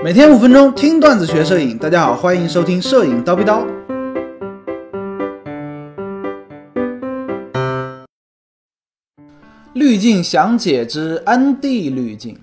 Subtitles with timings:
[0.00, 3.66] 每天五分钟听段子学摄影，大家好，欢迎收听摄影刀逼刀。
[9.72, 12.38] 滤镜详解之 ND 滤镜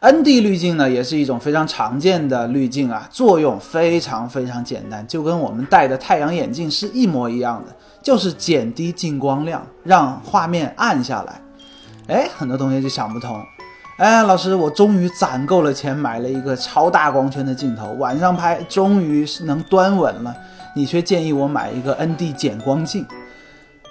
[0.00, 11.40] ，ND 滤镜呢也是一种非常常见的滤镜啊，作用非常非常简单，就跟我们戴的太阳眼镜是一模一样的，就是减低进光量，让画面暗下来。
[12.08, 13.40] 哎，很多同学就想不通。
[14.00, 20.34] 哎，老师，我终于攒够了钱，买了一个超大光圈的镜头，晚上拍终于是能端稳了。
[20.74, 23.06] 你却建议我买一个 ND 减光镜，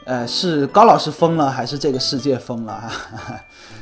[0.08, 2.92] 呃，是高老师疯了，还是这个世界疯了啊？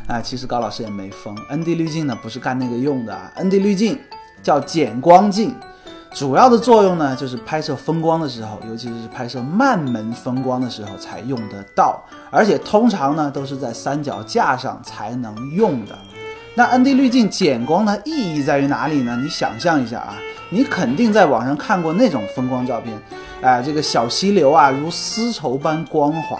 [0.16, 3.98] 啊，其实高老师也没疯，ND 滤镜呢不是干那个用的啊，ND 滤镜
[4.44, 5.56] 叫减光镜。
[6.12, 15.98] 主要的作用呢，就是拍摄风光的时候，尤其是拍摄慢门风光的时候才用得到，而且通常呢都是在三脚架上才能用的。
[16.58, 19.16] 那 ND 滤镜减光的意义在于哪里呢？
[19.22, 20.18] 你想象一下啊，
[20.50, 23.00] 你肯定在网上看过那种风光照片，
[23.44, 26.40] 哎，这个小溪流啊如丝绸般光滑，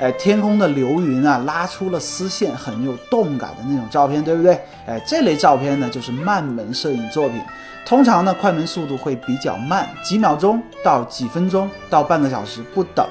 [0.00, 4.58] 哎，天空的流云啊拉出了丝线，很有动感的那种照片，对不对？
[4.86, 7.38] 哎，这类照片呢就是慢门摄影作品。
[7.84, 13.06] 通常呢，快门速度会比较慢，几秒钟到几分钟到半个小时不等。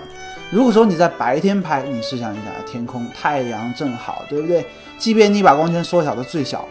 [0.49, 4.65] 如果说你在白天拍，你试想一下，天空太阳正好，对不对？
[4.97, 6.65] 即便你把光圈缩小到最小，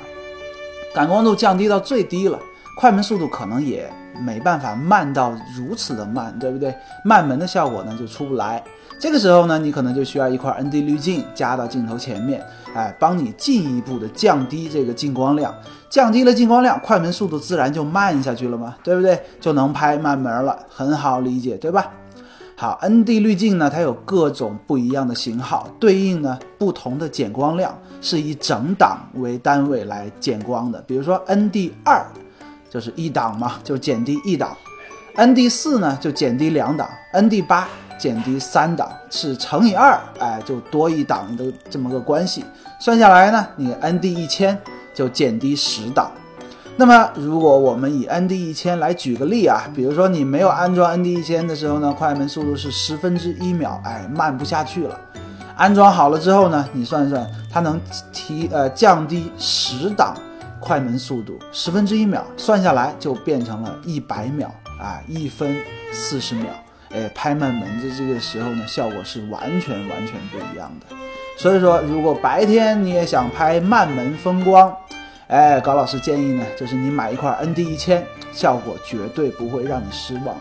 [0.95, 2.39] 感光度降低到最低了，
[2.79, 3.87] 快门速度可能也
[4.19, 6.75] 没办法慢到如此的慢，对不对？
[7.05, 8.65] 慢门的效果呢就出不来。
[8.99, 12.43] 这个时候呢，你可能就需要一块 ND 滤镜加到镜头前面，
[12.75, 15.55] 哎，帮你进一步的降低这个进光量，
[15.91, 19.21] 降低了进光量，快门速度自然就慢下去了嘛，对不对？
[19.39, 21.93] 就能拍慢门了，很好理解，对吧？
[22.59, 30.81] 好，ND 滤镜呢，它有各种不一样的型号，对应呢不同的减光量，是以整档为单位来减光的。
[30.83, 32.03] 比如说 ND 二
[32.71, 34.57] 就是一档嘛，就减低一档
[35.17, 37.69] ；ND 四呢就减低两档；ND 八。
[37.99, 42.45] 减低三档是乘以二，哎，就多一档的这么个关系。
[42.79, 44.59] 算下来呢，你 ND 一千
[44.93, 46.11] 就减低十档。
[46.79, 55.01] 那么，如果我们以 ND 一千来举个例啊，比如说你没有安装 ND 一千的时候呢，快门速度是十分之一秒，哎，慢不下去了。
[55.57, 57.81] 安装好了之后呢，你算算，它能
[58.13, 60.15] 提呃降低十档
[60.61, 65.57] 快门速度，十分之一秒，算下来就变成了一百秒啊，一分
[65.93, 66.51] 四十秒。
[66.91, 70.95] 哎，拍慢门的这个时候呢，效果是完全完全不一样的。
[71.39, 74.75] 所以说，如果白天你也想拍慢门风光，
[75.29, 80.37] 哎，高老师建议呢，就是你买一块 ND 一千，效果绝对不会让你失望。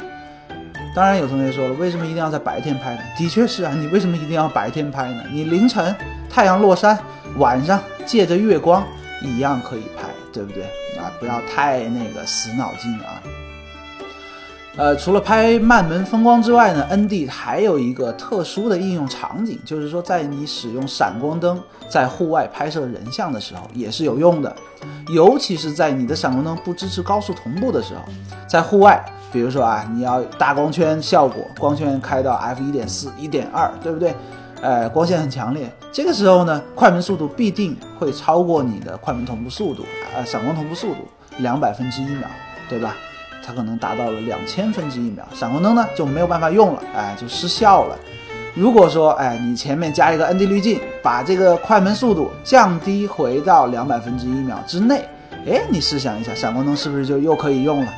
[0.95, 3.01] 当然，有同学说了，为什么一定要在白天拍呢？
[3.17, 5.23] 的确是啊，你为什么一定要白天拍呢？
[5.31, 5.95] 你凌晨
[6.29, 6.97] 太阳落山，
[7.37, 8.85] 晚上借着月光
[9.23, 10.65] 一样可以拍，对不对？
[10.99, 13.19] 啊，不要太那个死脑筋啊。
[14.77, 24.53] 呃，除了拍慢门风光之外呢，ND 还有一个特殊的应用场景，就是说在你使用闪光灯在户外拍摄人像的时候也是有用的，
[25.07, 28.01] 尤其是在你的闪光灯不支持高速同步的时候，
[28.49, 34.13] 在户外，比如说啊，你要大光圈效果，光圈开到 f 一点四、一点二，对不对？
[34.61, 42.27] 呃，光线很强烈，这个时候呢，快门速度必定会超过你的快门同步速度，呃，闪光同步速度两百分之一秒，
[42.67, 42.93] 对吧？
[43.45, 47.97] 它可能达到了两千分之一秒，闪光灯呢就没有办法用了，哎，就失效了。
[48.55, 55.03] 如果说，哎，你前面加一个 ND 滤镜，把这个快门速度降低回到两百分之一秒之内，
[55.45, 57.93] 哎，你试想一下，闪光灯是不是就又可以用了？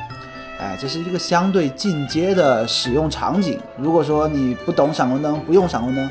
[0.60, 3.60] 哎，这是一个相对进阶的使用场景。
[3.76, 6.04] 如果说你不懂闪光灯，不用闪光灯，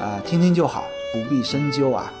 [0.00, 2.12] 啊，听听就好，不必深究啊。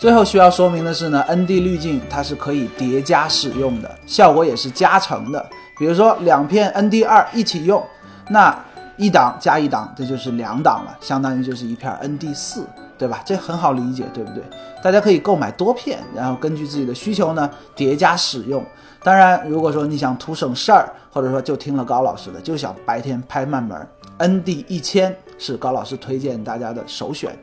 [0.00, 5.46] 最后需要说明的是呢，ND 滤镜它是可以叠加使用的，效果也是加成的。
[5.78, 7.84] 比如说两片 ND 二一起用，
[8.30, 8.58] 那
[8.96, 12.66] 一档加一档，这就是两档了，相当于就是一片 ND 四，
[12.96, 13.20] 对吧？
[13.26, 14.42] 这很好理解，对不对？
[14.82, 18.64] 大家可以购买多片，然后根据自己的需求呢叠加使用。
[19.02, 23.86] 当然，如果说你想图省事儿，或者说就听了高老师的，就想白天拍慢门
[24.18, 27.38] ，ND 一千是高老师推荐大家的首选。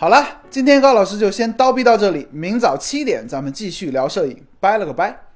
[0.00, 5.27] 好了，今天高老师就先叨逼到这里，明早七点咱们继续聊摄影，拜了个拜。